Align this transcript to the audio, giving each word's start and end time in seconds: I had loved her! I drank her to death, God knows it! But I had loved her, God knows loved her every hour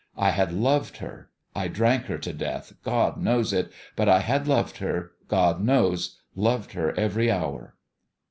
I 0.17 0.31
had 0.31 0.51
loved 0.51 0.97
her! 0.97 1.29
I 1.55 1.67
drank 1.67 2.05
her 2.05 2.17
to 2.17 2.33
death, 2.33 2.73
God 2.83 3.19
knows 3.21 3.53
it! 3.53 3.71
But 3.95 4.09
I 4.09 4.21
had 4.21 4.47
loved 4.47 4.77
her, 4.77 5.11
God 5.27 5.61
knows 5.63 6.17
loved 6.33 6.71
her 6.73 6.91
every 6.97 7.29
hour 7.29 7.75